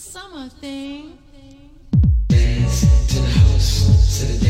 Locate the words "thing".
0.48-1.18